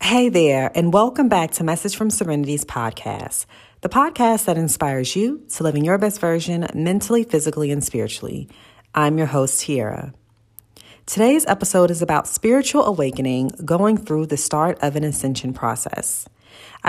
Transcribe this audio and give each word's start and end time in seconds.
Hey 0.00 0.28
there, 0.28 0.70
and 0.76 0.92
welcome 0.92 1.28
back 1.28 1.50
to 1.52 1.64
Message 1.64 1.96
from 1.96 2.10
Serenity's 2.10 2.64
podcast, 2.64 3.46
the 3.80 3.88
podcast 3.88 4.44
that 4.44 4.56
inspires 4.56 5.16
you 5.16 5.44
to 5.54 5.64
live 5.64 5.74
in 5.74 5.84
your 5.84 5.98
best 5.98 6.20
version 6.20 6.68
mentally, 6.72 7.24
physically, 7.24 7.72
and 7.72 7.82
spiritually. 7.82 8.48
I'm 8.94 9.18
your 9.18 9.26
host, 9.26 9.60
Tiara. 9.62 10.14
Today's 11.04 11.46
episode 11.46 11.90
is 11.90 12.00
about 12.00 12.28
spiritual 12.28 12.84
awakening 12.84 13.50
going 13.64 13.96
through 13.96 14.26
the 14.26 14.36
start 14.36 14.78
of 14.82 14.94
an 14.94 15.02
ascension 15.02 15.52
process. 15.52 16.28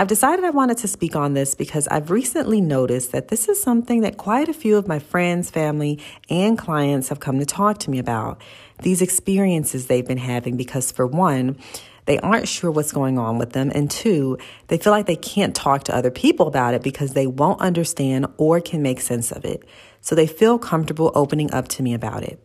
I've 0.00 0.08
decided 0.08 0.46
I 0.46 0.50
wanted 0.50 0.78
to 0.78 0.88
speak 0.88 1.14
on 1.14 1.34
this 1.34 1.54
because 1.54 1.86
I've 1.88 2.10
recently 2.10 2.62
noticed 2.62 3.12
that 3.12 3.28
this 3.28 3.50
is 3.50 3.62
something 3.62 4.00
that 4.00 4.16
quite 4.16 4.48
a 4.48 4.54
few 4.54 4.78
of 4.78 4.88
my 4.88 4.98
friends, 4.98 5.50
family, 5.50 6.00
and 6.30 6.56
clients 6.56 7.10
have 7.10 7.20
come 7.20 7.38
to 7.38 7.44
talk 7.44 7.76
to 7.80 7.90
me 7.90 7.98
about. 7.98 8.40
These 8.80 9.02
experiences 9.02 9.88
they've 9.88 10.08
been 10.08 10.16
having 10.16 10.56
because, 10.56 10.90
for 10.90 11.06
one, 11.06 11.58
they 12.06 12.18
aren't 12.20 12.48
sure 12.48 12.70
what's 12.70 12.92
going 12.92 13.18
on 13.18 13.36
with 13.36 13.52
them. 13.52 13.70
And 13.74 13.90
two, 13.90 14.38
they 14.68 14.78
feel 14.78 14.90
like 14.90 15.04
they 15.04 15.16
can't 15.16 15.54
talk 15.54 15.84
to 15.84 15.94
other 15.94 16.10
people 16.10 16.46
about 16.46 16.72
it 16.72 16.82
because 16.82 17.12
they 17.12 17.26
won't 17.26 17.60
understand 17.60 18.26
or 18.38 18.58
can 18.62 18.80
make 18.80 19.02
sense 19.02 19.30
of 19.30 19.44
it. 19.44 19.64
So 20.00 20.14
they 20.14 20.26
feel 20.26 20.58
comfortable 20.58 21.12
opening 21.14 21.52
up 21.52 21.68
to 21.68 21.82
me 21.82 21.92
about 21.92 22.22
it. 22.22 22.42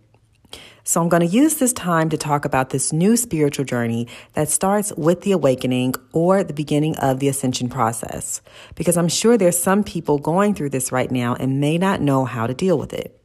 So 0.88 1.02
I'm 1.02 1.10
going 1.10 1.28
to 1.28 1.28
use 1.28 1.56
this 1.56 1.74
time 1.74 2.10
to 2.10 2.18
talk 2.18 2.46
about 2.46 2.70
this 2.70 2.94
new 2.94 3.18
spiritual 3.18 3.66
journey 3.66 4.08
that 4.34 4.50
starts 4.50 4.94
with 4.96 5.22
the 5.22 5.32
awakening 5.32 5.96
or 6.14 6.44
the 6.44 6.54
beginning 6.54 6.96
of 6.98 7.20
the 7.20 7.28
ascension 7.28 7.70
process. 7.70 8.40
Because 8.76 8.96
I'm 8.96 9.08
sure 9.08 9.36
there's 9.36 9.58
some 9.58 9.84
people 9.84 10.20
going 10.20 10.54
through 10.54 10.70
this 10.70 10.92
right 10.92 11.10
now 11.10 11.34
and 11.34 11.60
may 11.60 11.80
not 11.80 12.02
know 12.02 12.24
how 12.24 12.46
to 12.46 12.54
deal 12.54 12.78
with 12.78 12.94
it. 12.94 13.20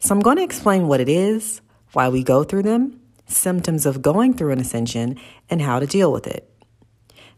So 0.00 0.12
I'm 0.12 0.20
going 0.20 0.38
to 0.38 0.42
explain 0.42 0.88
what 0.88 0.98
it 0.98 1.08
is, 1.08 1.60
why 1.92 2.08
we 2.08 2.24
go 2.24 2.42
through 2.42 2.64
them, 2.64 3.00
symptoms 3.26 3.86
of 3.86 4.02
going 4.02 4.34
through 4.34 4.50
an 4.50 4.58
ascension, 4.58 5.20
and 5.48 5.62
how 5.62 5.78
to 5.78 5.86
deal 5.86 6.10
with 6.10 6.26
it. 6.26 6.50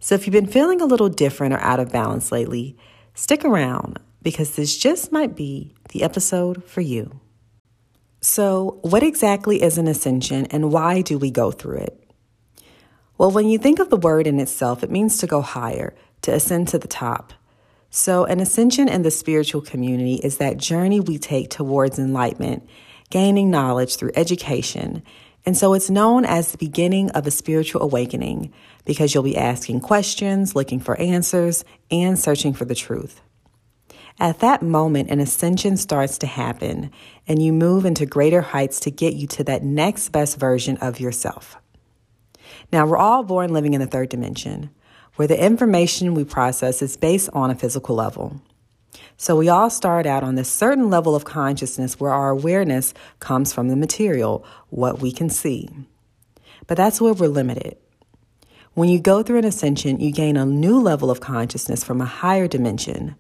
So, 0.03 0.15
if 0.15 0.27
you've 0.27 0.33
been 0.33 0.47
feeling 0.47 0.81
a 0.81 0.87
little 0.87 1.11
different 1.11 1.53
or 1.53 1.61
out 1.61 1.81
of 1.81 1.93
balance 1.93 2.33
lately, 2.33 2.79
stick 3.12 3.45
around 3.45 3.99
because 4.23 4.56
this 4.56 4.79
just 4.79 5.12
might 5.12 5.37
be 5.37 5.75
the 5.91 6.03
episode 6.03 6.65
for 6.65 6.81
you. 6.81 7.21
So, 8.21 8.79
what 8.83 9.03
exactly 9.03 9.63
is 9.63 9.79
an 9.79 9.89
ascension 9.89 10.47
and 10.47 10.71
why 10.71 11.01
do 11.01 11.19
we 11.19 11.31
go 11.31 11.51
through 11.51 11.79
it? 11.79 12.11
Well, 13.17 13.31
when 13.31 13.49
you 13.49 13.59
think 13.59 13.79
of 13.79 13.89
the 13.89 13.97
word 13.97 14.27
in 14.27 14.39
itself, 14.41 14.83
it 14.83 14.91
means 14.91 15.17
to 15.19 15.27
go 15.27 15.41
higher, 15.41 15.95
to 16.23 16.33
ascend 16.33 16.69
to 16.69 16.79
the 16.79 16.89
top. 16.89 17.33
So, 17.89 18.25
an 18.25 18.41
ascension 18.41 18.89
in 18.89 19.03
the 19.03 19.11
spiritual 19.11 19.62
community 19.62 20.17
is 20.17 20.37
that 20.37 20.59
journey 20.59 21.01
we 21.01 21.17
take 21.17 21.49
towards 21.49 21.99
enlightenment, 21.99 22.69
gaining 23.09 23.51
knowledge 23.51 23.97
through 23.97 24.12
education, 24.15 25.03
and 25.47 25.57
so 25.57 25.73
it's 25.73 25.89
known 25.89 26.25
as 26.25 26.53
the 26.53 26.59
beginning 26.59 27.11
of 27.12 27.27
a 27.27 27.31
spiritual 27.31 27.83
awakening 27.83 28.53
because 28.84 29.15
you'll 29.15 29.23
be 29.23 29.37
asking 29.37 29.81
questions, 29.81 30.55
looking 30.55 30.81
for 30.81 31.01
answers, 31.01 31.65
and 31.91 32.19
searching 32.19 32.53
for 32.53 32.67
the 32.67 32.75
truth. 32.75 33.23
At 34.21 34.41
that 34.41 34.61
moment, 34.61 35.09
an 35.09 35.19
ascension 35.19 35.79
starts 35.79 36.19
to 36.19 36.27
happen, 36.27 36.91
and 37.27 37.43
you 37.43 37.55
move 37.55 37.87
into 37.87 38.05
greater 38.05 38.43
heights 38.43 38.79
to 38.81 38.91
get 38.91 39.15
you 39.15 39.27
to 39.29 39.45
that 39.45 39.62
next 39.65 40.11
best 40.11 40.39
version 40.39 40.77
of 40.77 41.01
yourself. 41.01 41.57
Now, 42.71 42.87
we're 42.87 42.99
all 42.99 43.23
born 43.23 43.51
living 43.55 43.73
in 43.73 43.81
the 43.81 43.87
third 43.87 44.11
dimension, 44.11 44.69
where 45.17 45.27
the 45.27 45.43
information 45.43 46.12
we 46.12 46.25
process 46.25 46.83
is 46.83 46.99
based 46.99 47.31
on 47.33 47.51
a 47.51 47.55
physical 47.55 47.97
level. 47.97 48.43
So 49.17 49.37
we 49.37 49.49
all 49.49 49.71
start 49.71 50.05
out 50.05 50.23
on 50.23 50.34
this 50.34 50.53
certain 50.53 50.91
level 50.91 51.17
of 51.17 51.25
consciousness 51.25 51.99
where 51.99 52.12
our 52.12 52.29
awareness 52.29 52.93
comes 53.21 53.55
from 53.55 53.69
the 53.69 53.77
material, 53.77 54.45
what 54.69 55.01
we 55.01 55.12
can 55.12 55.31
see. 55.31 55.71
But 56.67 56.77
that's 56.77 57.01
where 57.01 57.15
we're 57.15 57.29
limited. 57.29 57.79
When 58.75 58.91
you 58.91 59.00
go 59.00 59.23
through 59.23 59.39
an 59.39 59.44
ascension, 59.47 59.99
you 59.99 60.12
gain 60.12 60.37
a 60.37 60.44
new 60.44 60.78
level 60.78 61.11
of 61.11 61.21
consciousness 61.21 61.83
from 61.83 62.03
a 62.03 62.06
higher 62.06 62.47
dimension. 62.47 63.17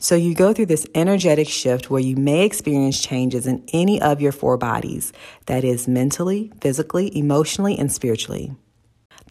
So 0.00 0.14
you 0.14 0.32
go 0.32 0.52
through 0.52 0.66
this 0.66 0.86
energetic 0.94 1.48
shift 1.48 1.90
where 1.90 2.00
you 2.00 2.14
may 2.14 2.44
experience 2.44 3.02
changes 3.02 3.48
in 3.48 3.64
any 3.72 4.00
of 4.00 4.20
your 4.20 4.30
four 4.30 4.56
bodies 4.56 5.12
that 5.46 5.64
is, 5.64 5.88
mentally, 5.88 6.52
physically, 6.60 7.16
emotionally, 7.18 7.76
and 7.76 7.90
spiritually. 7.90 8.54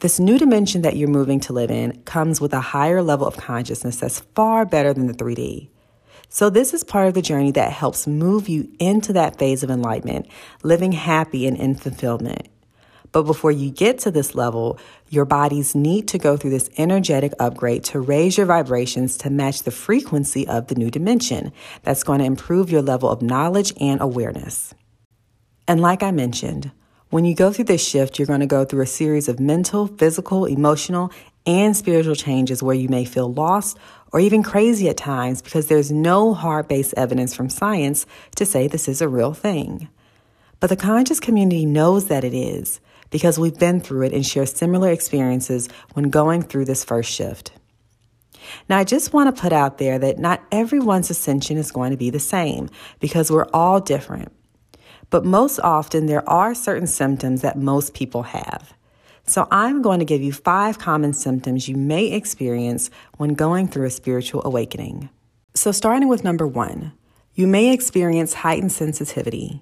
This 0.01 0.19
new 0.19 0.37
dimension 0.37 0.81
that 0.81 0.97
you're 0.97 1.07
moving 1.07 1.39
to 1.41 1.53
live 1.53 1.71
in 1.71 2.01
comes 2.01 2.41
with 2.41 2.53
a 2.53 2.59
higher 2.59 3.01
level 3.01 3.25
of 3.25 3.37
consciousness 3.37 4.01
that's 4.01 4.19
far 4.35 4.65
better 4.65 4.93
than 4.93 5.07
the 5.07 5.13
3D. 5.13 5.69
So, 6.27 6.49
this 6.49 6.73
is 6.73 6.83
part 6.83 7.07
of 7.07 7.13
the 7.13 7.21
journey 7.21 7.51
that 7.51 7.71
helps 7.71 8.05
move 8.05 8.49
you 8.49 8.69
into 8.77 9.13
that 9.13 9.39
phase 9.39 9.63
of 9.63 9.71
enlightenment, 9.71 10.27
living 10.63 10.91
happy 10.91 11.47
and 11.47 11.55
in 11.55 11.75
fulfillment. 11.75 12.49
But 13.17 13.23
before 13.23 13.51
you 13.51 13.71
get 13.71 13.97
to 14.01 14.11
this 14.11 14.35
level, 14.35 14.77
your 15.09 15.25
bodies 15.25 15.73
need 15.73 16.07
to 16.09 16.19
go 16.19 16.37
through 16.37 16.51
this 16.51 16.69
energetic 16.77 17.33
upgrade 17.39 17.83
to 17.85 17.99
raise 17.99 18.37
your 18.37 18.45
vibrations 18.45 19.17
to 19.17 19.31
match 19.31 19.63
the 19.63 19.71
frequency 19.71 20.47
of 20.47 20.67
the 20.67 20.75
new 20.75 20.91
dimension. 20.91 21.51
That's 21.81 22.03
going 22.03 22.19
to 22.19 22.25
improve 22.25 22.69
your 22.69 22.83
level 22.83 23.09
of 23.09 23.23
knowledge 23.23 23.73
and 23.81 23.99
awareness. 24.01 24.75
And 25.67 25.81
like 25.81 26.03
I 26.03 26.11
mentioned, 26.11 26.69
when 27.09 27.25
you 27.25 27.33
go 27.33 27.51
through 27.51 27.65
this 27.65 27.83
shift, 27.83 28.19
you're 28.19 28.27
going 28.27 28.41
to 28.41 28.45
go 28.45 28.65
through 28.65 28.83
a 28.83 28.85
series 28.85 29.27
of 29.27 29.39
mental, 29.39 29.87
physical, 29.87 30.45
emotional, 30.45 31.11
and 31.47 31.75
spiritual 31.75 32.13
changes 32.13 32.61
where 32.61 32.75
you 32.75 32.87
may 32.87 33.03
feel 33.03 33.33
lost 33.33 33.79
or 34.13 34.19
even 34.19 34.43
crazy 34.43 34.89
at 34.89 34.97
times 34.97 35.41
because 35.41 35.65
there's 35.65 35.91
no 35.91 36.35
hard 36.35 36.67
based 36.67 36.93
evidence 36.95 37.33
from 37.33 37.49
science 37.49 38.05
to 38.35 38.45
say 38.45 38.67
this 38.67 38.87
is 38.87 39.01
a 39.01 39.09
real 39.09 39.33
thing. 39.33 39.89
But 40.59 40.69
the 40.69 40.75
conscious 40.75 41.19
community 41.19 41.65
knows 41.65 42.09
that 42.09 42.23
it 42.23 42.35
is 42.35 42.79
because 43.09 43.39
we've 43.39 43.57
been 43.57 43.79
through 43.79 44.03
it 44.03 44.13
and 44.13 44.25
share 44.25 44.45
similar 44.45 44.91
experiences 44.91 45.69
when 45.93 46.09
going 46.09 46.41
through 46.41 46.65
this 46.65 46.83
first 46.83 47.11
shift. 47.11 47.51
Now, 48.69 48.77
I 48.77 48.83
just 48.83 49.13
want 49.13 49.33
to 49.33 49.41
put 49.41 49.53
out 49.53 49.77
there 49.77 49.99
that 49.99 50.19
not 50.19 50.41
everyone's 50.51 51.09
ascension 51.09 51.57
is 51.57 51.71
going 51.71 51.91
to 51.91 51.97
be 51.97 52.09
the 52.09 52.19
same 52.19 52.69
because 52.99 53.31
we're 53.31 53.47
all 53.53 53.79
different. 53.79 54.31
But 55.09 55.25
most 55.25 55.59
often, 55.59 56.05
there 56.05 56.27
are 56.29 56.53
certain 56.53 56.87
symptoms 56.87 57.41
that 57.41 57.57
most 57.57 57.93
people 57.93 58.23
have. 58.23 58.73
So, 59.25 59.47
I'm 59.51 59.81
going 59.81 59.99
to 59.99 60.05
give 60.05 60.21
you 60.21 60.31
five 60.31 60.79
common 60.79 61.13
symptoms 61.13 61.67
you 61.67 61.75
may 61.75 62.11
experience 62.11 62.89
when 63.17 63.33
going 63.33 63.67
through 63.67 63.85
a 63.85 63.91
spiritual 63.91 64.41
awakening. 64.45 65.09
So, 65.53 65.71
starting 65.71 66.07
with 66.07 66.23
number 66.23 66.47
one, 66.47 66.93
you 67.33 67.47
may 67.47 67.73
experience 67.73 68.33
heightened 68.33 68.71
sensitivity. 68.71 69.61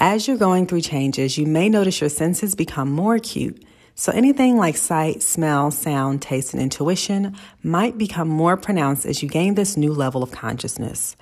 As 0.00 0.28
you're 0.28 0.36
going 0.36 0.66
through 0.68 0.82
changes, 0.82 1.36
you 1.38 1.44
may 1.44 1.68
notice 1.68 2.00
your 2.00 2.08
senses 2.08 2.54
become 2.54 2.92
more 2.92 3.16
acute. 3.16 3.64
So, 3.96 4.12
anything 4.12 4.56
like 4.56 4.76
sight, 4.76 5.24
smell, 5.24 5.72
sound, 5.72 6.22
taste, 6.22 6.54
and 6.54 6.62
intuition 6.62 7.36
might 7.64 7.98
become 7.98 8.28
more 8.28 8.56
pronounced 8.56 9.04
as 9.04 9.24
you 9.24 9.28
gain 9.28 9.56
this 9.56 9.76
new 9.76 9.92
level 9.92 10.22
of 10.22 10.30
consciousness. 10.30 11.16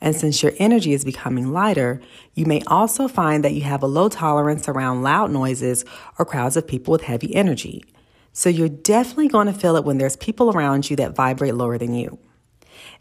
And 0.00 0.16
since 0.16 0.42
your 0.42 0.52
energy 0.58 0.94
is 0.94 1.04
becoming 1.04 1.52
lighter, 1.52 2.00
you 2.32 2.46
may 2.46 2.62
also 2.66 3.08
find 3.08 3.44
that 3.44 3.52
you 3.52 3.60
have 3.60 3.82
a 3.82 3.86
low 3.86 4.08
tolerance 4.08 4.70
around 4.70 5.02
loud 5.02 5.30
noises 5.30 5.84
or 6.18 6.24
crowds 6.24 6.56
of 6.56 6.66
people 6.66 6.92
with 6.92 7.02
heavy 7.02 7.34
energy. 7.34 7.84
So 8.32 8.48
you're 8.48 8.70
definitely 8.70 9.28
going 9.28 9.48
to 9.48 9.52
feel 9.52 9.76
it 9.76 9.84
when 9.84 9.98
there's 9.98 10.16
people 10.16 10.50
around 10.50 10.88
you 10.88 10.96
that 10.96 11.14
vibrate 11.14 11.54
lower 11.56 11.76
than 11.76 11.92
you. 11.92 12.18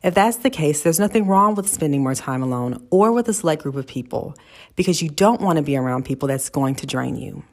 If 0.03 0.13
that's 0.13 0.37
the 0.37 0.49
case, 0.49 0.83
there's 0.83 0.99
nothing 0.99 1.27
wrong 1.27 1.55
with 1.55 1.69
spending 1.69 2.03
more 2.03 2.13
time 2.13 2.43
alone 2.43 2.85
or 2.89 3.13
with 3.13 3.29
a 3.29 3.33
select 3.33 3.63
group 3.63 3.75
of 3.75 3.87
people 3.87 4.35
because 4.75 5.01
you 5.01 5.09
don't 5.09 5.39
want 5.39 5.57
to 5.57 5.63
be 5.63 5.77
around 5.77 6.03
people 6.03 6.27
that's 6.27 6.49
going 6.49 6.75
to 6.75 6.85
drain 6.85 7.15
you. 7.15 7.43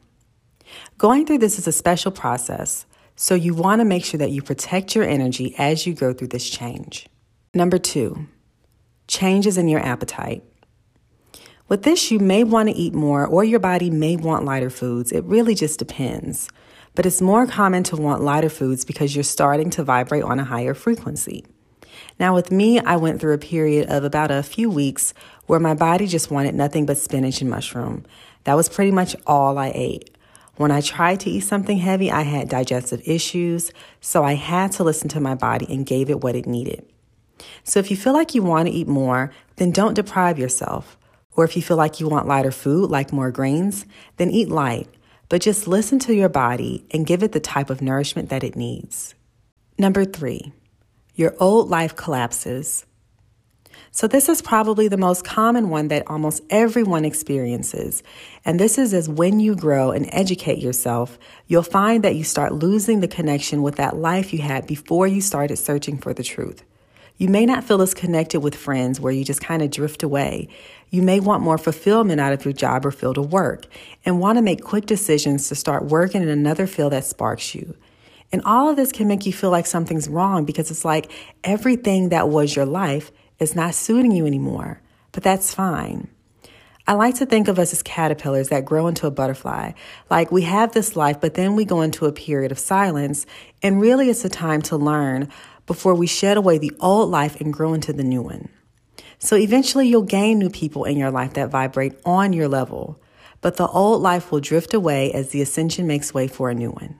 Going 0.97 1.25
through 1.25 1.37
this 1.37 1.57
is 1.57 1.67
a 1.67 1.71
special 1.71 2.11
process, 2.11 2.85
so 3.15 3.35
you 3.35 3.53
want 3.53 3.79
to 3.79 3.85
make 3.85 4.03
sure 4.03 4.17
that 4.17 4.31
you 4.31 4.41
protect 4.41 4.95
your 4.95 5.05
energy 5.05 5.55
as 5.57 5.87
you 5.87 5.93
go 5.93 6.11
through 6.13 6.27
this 6.27 6.49
change. 6.49 7.07
Number 7.53 7.77
two, 7.77 8.27
changes 9.07 9.57
in 9.57 9.69
your 9.69 9.81
appetite. 9.81 10.43
With 11.69 11.83
this, 11.83 12.11
you 12.11 12.19
may 12.19 12.43
want 12.43 12.67
to 12.67 12.75
eat 12.75 12.93
more 12.93 13.25
or 13.25 13.45
your 13.45 13.59
body 13.59 13.89
may 13.89 14.17
want 14.17 14.43
lighter 14.43 14.69
foods. 14.69 15.13
It 15.13 15.23
really 15.23 15.55
just 15.55 15.79
depends. 15.79 16.49
But 16.95 17.05
it's 17.05 17.21
more 17.21 17.47
common 17.47 17.83
to 17.83 17.95
want 17.95 18.21
lighter 18.21 18.49
foods 18.49 18.83
because 18.83 19.15
you're 19.15 19.23
starting 19.23 19.69
to 19.71 19.83
vibrate 19.83 20.23
on 20.23 20.39
a 20.39 20.43
higher 20.43 20.73
frequency. 20.73 21.45
Now, 22.21 22.35
with 22.35 22.51
me, 22.51 22.79
I 22.79 22.97
went 22.97 23.19
through 23.19 23.33
a 23.33 23.39
period 23.39 23.89
of 23.89 24.03
about 24.03 24.29
a 24.29 24.43
few 24.43 24.69
weeks 24.69 25.15
where 25.47 25.59
my 25.59 25.73
body 25.73 26.05
just 26.05 26.29
wanted 26.29 26.53
nothing 26.53 26.85
but 26.85 26.99
spinach 26.99 27.41
and 27.41 27.49
mushroom. 27.49 28.05
That 28.43 28.53
was 28.53 28.69
pretty 28.69 28.91
much 28.91 29.15
all 29.25 29.57
I 29.57 29.71
ate. 29.73 30.15
When 30.55 30.69
I 30.69 30.81
tried 30.81 31.21
to 31.21 31.31
eat 31.31 31.39
something 31.39 31.79
heavy, 31.79 32.11
I 32.11 32.21
had 32.21 32.47
digestive 32.47 33.01
issues, 33.07 33.71
so 34.01 34.23
I 34.23 34.35
had 34.35 34.71
to 34.73 34.83
listen 34.83 35.09
to 35.09 35.19
my 35.19 35.33
body 35.33 35.65
and 35.67 35.83
gave 35.83 36.11
it 36.11 36.21
what 36.21 36.35
it 36.35 36.45
needed. 36.45 36.85
So 37.63 37.79
if 37.79 37.89
you 37.89 37.97
feel 37.97 38.13
like 38.13 38.35
you 38.35 38.43
want 38.43 38.67
to 38.67 38.71
eat 38.71 38.87
more, 38.87 39.31
then 39.55 39.71
don't 39.71 39.95
deprive 39.95 40.37
yourself. 40.37 40.99
Or 41.35 41.43
if 41.43 41.55
you 41.55 41.63
feel 41.63 41.77
like 41.77 41.99
you 41.99 42.07
want 42.07 42.27
lighter 42.27 42.51
food, 42.51 42.91
like 42.91 43.11
more 43.11 43.31
grains, 43.31 43.87
then 44.17 44.29
eat 44.29 44.47
light. 44.47 44.87
But 45.27 45.41
just 45.41 45.67
listen 45.67 45.97
to 45.97 46.13
your 46.13 46.29
body 46.29 46.85
and 46.91 47.07
give 47.07 47.23
it 47.23 47.31
the 47.31 47.39
type 47.39 47.71
of 47.71 47.81
nourishment 47.81 48.29
that 48.29 48.43
it 48.43 48.55
needs. 48.55 49.15
Number 49.79 50.05
three, 50.05 50.53
your 51.21 51.35
old 51.39 51.69
life 51.69 51.95
collapses. 51.95 52.85
So, 53.93 54.07
this 54.07 54.27
is 54.29 54.41
probably 54.41 54.87
the 54.87 54.97
most 54.97 55.23
common 55.23 55.69
one 55.69 55.89
that 55.89 56.07
almost 56.07 56.41
everyone 56.49 57.05
experiences. 57.05 58.03
And 58.45 58.59
this 58.59 58.77
is 58.77 58.93
as 58.93 59.07
when 59.07 59.39
you 59.39 59.55
grow 59.55 59.91
and 59.91 60.09
educate 60.11 60.59
yourself, 60.59 61.19
you'll 61.47 61.63
find 61.63 62.03
that 62.03 62.15
you 62.15 62.23
start 62.23 62.53
losing 62.53 63.01
the 63.01 63.07
connection 63.07 63.61
with 63.61 63.75
that 63.75 63.97
life 63.97 64.33
you 64.33 64.39
had 64.39 64.65
before 64.65 65.07
you 65.07 65.21
started 65.21 65.57
searching 65.57 65.97
for 65.97 66.13
the 66.13 66.23
truth. 66.23 66.63
You 67.17 67.27
may 67.27 67.45
not 67.45 67.65
feel 67.65 67.81
as 67.81 67.93
connected 67.93 68.39
with 68.39 68.55
friends 68.55 68.99
where 68.99 69.13
you 69.13 69.23
just 69.23 69.41
kind 69.41 69.61
of 69.61 69.69
drift 69.69 70.01
away. 70.01 70.47
You 70.89 71.03
may 71.03 71.19
want 71.19 71.43
more 71.43 71.57
fulfillment 71.57 72.19
out 72.19 72.33
of 72.33 72.45
your 72.45 72.53
job 72.53 72.85
or 72.85 72.91
field 72.91 73.17
of 73.17 73.31
work 73.31 73.65
and 74.05 74.19
want 74.19 74.37
to 74.37 74.41
make 74.41 74.63
quick 74.63 74.87
decisions 74.87 75.47
to 75.49 75.55
start 75.55 75.85
working 75.85 76.23
in 76.23 76.29
another 76.29 76.65
field 76.65 76.93
that 76.93 77.05
sparks 77.05 77.53
you. 77.53 77.75
And 78.31 78.41
all 78.45 78.69
of 78.69 78.75
this 78.75 78.91
can 78.91 79.07
make 79.07 79.25
you 79.25 79.33
feel 79.33 79.49
like 79.49 79.65
something's 79.65 80.07
wrong 80.07 80.45
because 80.45 80.71
it's 80.71 80.85
like 80.85 81.11
everything 81.43 82.09
that 82.09 82.29
was 82.29 82.55
your 82.55 82.65
life 82.65 83.11
is 83.39 83.55
not 83.55 83.75
suiting 83.75 84.11
you 84.11 84.25
anymore, 84.25 84.81
but 85.11 85.23
that's 85.23 85.53
fine. 85.53 86.07
I 86.87 86.93
like 86.93 87.15
to 87.15 87.25
think 87.25 87.47
of 87.47 87.59
us 87.59 87.73
as 87.73 87.83
caterpillars 87.83 88.49
that 88.49 88.65
grow 88.65 88.87
into 88.87 89.05
a 89.05 89.11
butterfly. 89.11 89.73
Like 90.09 90.31
we 90.31 90.41
have 90.43 90.73
this 90.73 90.95
life, 90.95 91.21
but 91.21 91.35
then 91.35 91.55
we 91.55 91.65
go 91.65 91.81
into 91.81 92.05
a 92.05 92.11
period 92.11 92.51
of 92.51 92.59
silence, 92.59 93.25
and 93.61 93.79
really 93.79 94.09
it's 94.09 94.25
a 94.25 94.29
time 94.29 94.61
to 94.63 94.77
learn 94.77 95.29
before 95.67 95.93
we 95.93 96.07
shed 96.07 96.37
away 96.37 96.57
the 96.57 96.73
old 96.79 97.09
life 97.09 97.39
and 97.39 97.53
grow 97.53 97.73
into 97.73 97.93
the 97.93 98.03
new 98.03 98.21
one. 98.21 98.49
So 99.19 99.35
eventually 99.35 99.87
you'll 99.87 100.01
gain 100.01 100.39
new 100.39 100.49
people 100.49 100.85
in 100.85 100.97
your 100.97 101.11
life 101.11 101.33
that 101.35 101.49
vibrate 101.49 101.93
on 102.03 102.33
your 102.33 102.47
level, 102.47 102.99
but 103.41 103.57
the 103.57 103.67
old 103.67 104.01
life 104.01 104.31
will 104.31 104.39
drift 104.39 104.73
away 104.73 105.13
as 105.13 105.29
the 105.29 105.41
ascension 105.41 105.85
makes 105.85 106.13
way 106.13 106.27
for 106.27 106.49
a 106.49 106.55
new 106.55 106.71
one. 106.71 106.99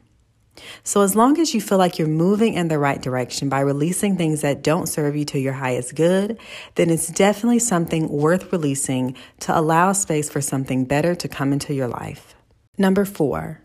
So, 0.83 1.01
as 1.01 1.15
long 1.15 1.39
as 1.39 1.53
you 1.53 1.61
feel 1.61 1.77
like 1.77 1.97
you're 1.97 2.07
moving 2.07 2.55
in 2.55 2.67
the 2.67 2.77
right 2.77 3.01
direction 3.01 3.49
by 3.49 3.61
releasing 3.61 4.17
things 4.17 4.41
that 4.41 4.61
don't 4.61 4.87
serve 4.87 5.15
you 5.15 5.25
to 5.25 5.39
your 5.39 5.53
highest 5.53 5.95
good, 5.95 6.37
then 6.75 6.89
it's 6.89 7.07
definitely 7.07 7.59
something 7.59 8.09
worth 8.09 8.51
releasing 8.51 9.15
to 9.41 9.57
allow 9.57 9.93
space 9.93 10.29
for 10.29 10.41
something 10.41 10.85
better 10.85 11.15
to 11.15 11.27
come 11.27 11.53
into 11.53 11.73
your 11.73 11.87
life. 11.87 12.35
Number 12.77 13.05
four, 13.05 13.61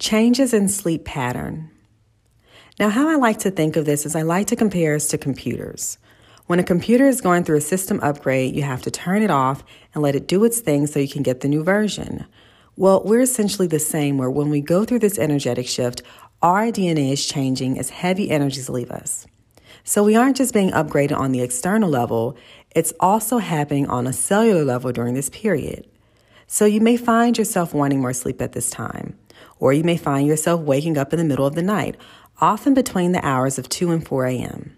changes 0.00 0.54
in 0.54 0.68
sleep 0.68 1.04
pattern. 1.04 1.70
Now, 2.78 2.88
how 2.88 3.08
I 3.08 3.16
like 3.16 3.38
to 3.40 3.50
think 3.50 3.76
of 3.76 3.84
this 3.84 4.04
is 4.04 4.16
I 4.16 4.22
like 4.22 4.48
to 4.48 4.56
compare 4.56 4.94
us 4.94 5.08
to 5.08 5.18
computers. 5.18 5.98
When 6.46 6.58
a 6.58 6.64
computer 6.64 7.06
is 7.06 7.20
going 7.20 7.44
through 7.44 7.58
a 7.58 7.62
system 7.62 8.00
upgrade, 8.02 8.54
you 8.54 8.62
have 8.62 8.82
to 8.82 8.90
turn 8.90 9.22
it 9.22 9.30
off 9.30 9.64
and 9.94 10.02
let 10.02 10.14
it 10.14 10.26
do 10.26 10.44
its 10.44 10.60
thing 10.60 10.86
so 10.86 10.98
you 10.98 11.08
can 11.08 11.22
get 11.22 11.40
the 11.40 11.48
new 11.48 11.62
version. 11.62 12.26
Well, 12.76 13.02
we're 13.04 13.20
essentially 13.20 13.68
the 13.68 13.78
same, 13.78 14.18
where 14.18 14.30
when 14.30 14.50
we 14.50 14.60
go 14.60 14.84
through 14.84 14.98
this 14.98 15.18
energetic 15.18 15.68
shift, 15.68 16.02
our 16.42 16.66
DNA 16.66 17.12
is 17.12 17.24
changing 17.24 17.78
as 17.78 17.90
heavy 17.90 18.30
energies 18.30 18.68
leave 18.68 18.90
us. 18.90 19.26
So 19.84 20.02
we 20.02 20.16
aren't 20.16 20.36
just 20.36 20.52
being 20.52 20.72
upgraded 20.72 21.16
on 21.16 21.30
the 21.30 21.40
external 21.40 21.88
level, 21.88 22.36
it's 22.74 22.92
also 22.98 23.38
happening 23.38 23.86
on 23.86 24.08
a 24.08 24.12
cellular 24.12 24.64
level 24.64 24.90
during 24.90 25.14
this 25.14 25.30
period. 25.30 25.86
So 26.48 26.64
you 26.64 26.80
may 26.80 26.96
find 26.96 27.38
yourself 27.38 27.72
wanting 27.72 28.00
more 28.00 28.12
sleep 28.12 28.42
at 28.42 28.52
this 28.52 28.70
time, 28.70 29.16
or 29.60 29.72
you 29.72 29.84
may 29.84 29.96
find 29.96 30.26
yourself 30.26 30.60
waking 30.60 30.98
up 30.98 31.12
in 31.12 31.18
the 31.20 31.24
middle 31.24 31.46
of 31.46 31.54
the 31.54 31.62
night, 31.62 31.96
often 32.40 32.74
between 32.74 33.12
the 33.12 33.24
hours 33.24 33.56
of 33.56 33.68
2 33.68 33.92
and 33.92 34.04
4 34.04 34.26
a.m. 34.26 34.76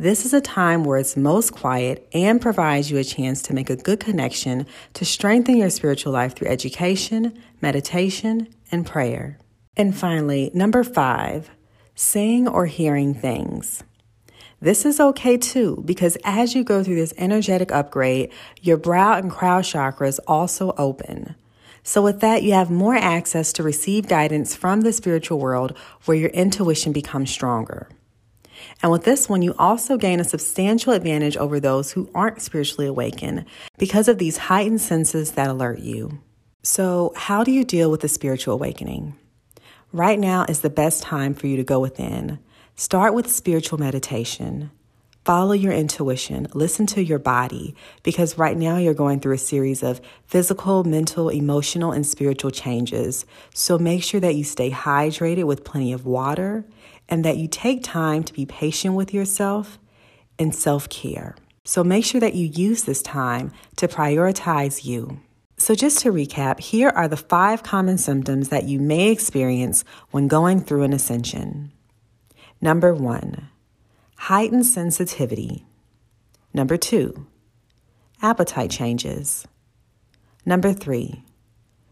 This 0.00 0.24
is 0.24 0.32
a 0.32 0.40
time 0.40 0.84
where 0.84 0.96
it's 0.96 1.14
most 1.14 1.52
quiet 1.52 2.08
and 2.14 2.40
provides 2.40 2.90
you 2.90 2.96
a 2.96 3.04
chance 3.04 3.42
to 3.42 3.52
make 3.52 3.68
a 3.68 3.76
good 3.76 4.00
connection 4.00 4.66
to 4.94 5.04
strengthen 5.04 5.58
your 5.58 5.68
spiritual 5.68 6.10
life 6.10 6.34
through 6.34 6.48
education, 6.48 7.38
meditation, 7.60 8.48
and 8.72 8.86
prayer. 8.86 9.36
And 9.76 9.94
finally, 9.94 10.50
number 10.54 10.84
five, 10.84 11.50
seeing 11.94 12.48
or 12.48 12.64
hearing 12.64 13.12
things. 13.12 13.84
This 14.58 14.86
is 14.86 15.00
okay 15.00 15.36
too, 15.36 15.82
because 15.84 16.16
as 16.24 16.54
you 16.54 16.64
go 16.64 16.82
through 16.82 16.96
this 16.96 17.12
energetic 17.18 17.70
upgrade, 17.70 18.32
your 18.62 18.78
brow 18.78 19.18
and 19.18 19.30
crown 19.30 19.62
chakras 19.62 20.18
also 20.26 20.72
open. 20.78 21.34
So, 21.82 22.00
with 22.00 22.20
that, 22.20 22.42
you 22.42 22.54
have 22.54 22.70
more 22.70 22.96
access 22.96 23.52
to 23.52 23.62
receive 23.62 24.08
guidance 24.08 24.56
from 24.56 24.80
the 24.80 24.94
spiritual 24.94 25.38
world 25.38 25.76
where 26.06 26.16
your 26.16 26.30
intuition 26.30 26.92
becomes 26.92 27.30
stronger. 27.30 27.90
And 28.82 28.90
with 28.90 29.04
this 29.04 29.28
one, 29.28 29.42
you 29.42 29.54
also 29.58 29.96
gain 29.96 30.20
a 30.20 30.24
substantial 30.24 30.92
advantage 30.92 31.36
over 31.36 31.60
those 31.60 31.92
who 31.92 32.10
aren't 32.14 32.42
spiritually 32.42 32.86
awakened 32.86 33.44
because 33.78 34.08
of 34.08 34.18
these 34.18 34.36
heightened 34.36 34.80
senses 34.80 35.32
that 35.32 35.48
alert 35.48 35.80
you. 35.80 36.20
So, 36.62 37.12
how 37.16 37.42
do 37.42 37.52
you 37.52 37.64
deal 37.64 37.90
with 37.90 38.00
the 38.00 38.08
spiritual 38.08 38.54
awakening? 38.54 39.16
Right 39.92 40.18
now 40.18 40.44
is 40.48 40.60
the 40.60 40.70
best 40.70 41.02
time 41.02 41.34
for 41.34 41.46
you 41.46 41.56
to 41.56 41.64
go 41.64 41.80
within. 41.80 42.38
Start 42.76 43.14
with 43.14 43.30
spiritual 43.30 43.78
meditation. 43.78 44.70
Follow 45.24 45.52
your 45.52 45.72
intuition, 45.72 46.48
listen 46.54 46.86
to 46.86 47.04
your 47.04 47.18
body, 47.18 47.74
because 48.02 48.38
right 48.38 48.56
now 48.56 48.78
you're 48.78 48.94
going 48.94 49.20
through 49.20 49.34
a 49.34 49.38
series 49.38 49.82
of 49.82 50.00
physical, 50.24 50.82
mental, 50.82 51.28
emotional, 51.28 51.92
and 51.92 52.06
spiritual 52.06 52.50
changes. 52.50 53.26
So 53.52 53.78
make 53.78 54.02
sure 54.02 54.20
that 54.20 54.34
you 54.34 54.44
stay 54.44 54.70
hydrated 54.70 55.44
with 55.44 55.62
plenty 55.62 55.92
of 55.92 56.06
water 56.06 56.64
and 57.10 57.24
that 57.24 57.36
you 57.36 57.48
take 57.48 57.82
time 57.82 58.22
to 58.24 58.32
be 58.32 58.46
patient 58.46 58.94
with 58.94 59.12
yourself 59.12 59.78
and 60.38 60.54
self 60.54 60.88
care. 60.88 61.36
So 61.64 61.84
make 61.84 62.04
sure 62.04 62.20
that 62.20 62.34
you 62.34 62.46
use 62.46 62.84
this 62.84 63.02
time 63.02 63.52
to 63.76 63.88
prioritize 63.88 64.84
you. 64.84 65.20
So, 65.58 65.74
just 65.74 65.98
to 66.00 66.12
recap, 66.12 66.58
here 66.58 66.88
are 66.88 67.06
the 67.06 67.18
five 67.18 67.62
common 67.62 67.98
symptoms 67.98 68.48
that 68.48 68.64
you 68.64 68.80
may 68.80 69.10
experience 69.10 69.84
when 70.10 70.26
going 70.26 70.62
through 70.62 70.84
an 70.84 70.94
ascension. 70.94 71.70
Number 72.62 72.94
one, 72.94 73.50
heightened 74.16 74.64
sensitivity. 74.64 75.66
Number 76.54 76.78
two, 76.78 77.26
appetite 78.22 78.70
changes. 78.70 79.46
Number 80.46 80.72
three, 80.72 81.24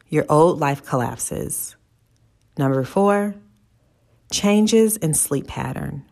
your 0.08 0.24
old 0.30 0.58
life 0.60 0.82
collapses. 0.84 1.76
Number 2.56 2.84
four, 2.84 3.34
changes 4.32 4.96
in 4.96 5.14
sleep 5.14 5.46
pattern. 5.46 6.04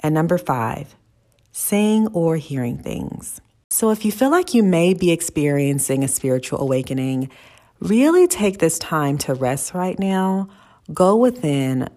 And 0.00 0.14
number 0.14 0.38
five, 0.38 0.96
seeing 1.52 2.08
or 2.08 2.36
hearing 2.36 2.78
things. 2.78 3.40
So 3.70 3.90
if 3.90 4.04
you 4.04 4.12
feel 4.12 4.30
like 4.30 4.54
you 4.54 4.62
may 4.62 4.94
be 4.94 5.10
experiencing 5.10 6.04
a 6.04 6.08
spiritual 6.08 6.60
awakening, 6.60 7.30
really 7.80 8.26
take 8.26 8.58
this 8.58 8.78
time 8.78 9.18
to 9.18 9.34
rest 9.34 9.74
right 9.74 9.98
now. 9.98 10.48
Go 10.92 11.16
within, 11.16 11.88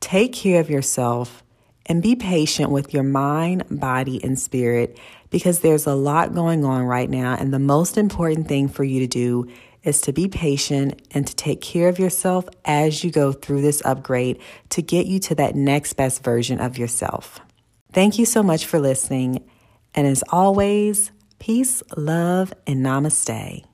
take 0.00 0.32
care 0.32 0.60
of 0.60 0.68
yourself, 0.68 1.42
and 1.86 2.02
be 2.02 2.16
patient 2.16 2.70
with 2.70 2.94
your 2.94 3.02
mind, 3.02 3.64
body, 3.70 4.22
and 4.22 4.38
spirit 4.38 4.98
because 5.30 5.60
there's 5.60 5.86
a 5.86 5.94
lot 5.94 6.34
going 6.34 6.64
on 6.64 6.82
right 6.84 7.10
now. 7.10 7.34
And 7.34 7.52
the 7.52 7.58
most 7.58 7.98
important 7.98 8.48
thing 8.48 8.68
for 8.68 8.84
you 8.84 9.00
to 9.00 9.06
do 9.06 9.48
is 9.84 10.00
to 10.02 10.12
be 10.12 10.28
patient 10.28 11.00
and 11.12 11.26
to 11.26 11.36
take 11.36 11.60
care 11.60 11.88
of 11.88 11.98
yourself 11.98 12.48
as 12.64 13.04
you 13.04 13.10
go 13.10 13.32
through 13.32 13.62
this 13.62 13.82
upgrade 13.84 14.40
to 14.70 14.82
get 14.82 15.06
you 15.06 15.18
to 15.20 15.34
that 15.34 15.54
next 15.54 15.92
best 15.92 16.24
version 16.24 16.60
of 16.60 16.78
yourself. 16.78 17.40
Thank 17.92 18.18
you 18.18 18.26
so 18.26 18.42
much 18.42 18.66
for 18.66 18.80
listening. 18.80 19.44
And 19.94 20.06
as 20.06 20.24
always, 20.30 21.12
peace, 21.38 21.82
love, 21.96 22.52
and 22.66 22.84
namaste. 22.84 23.64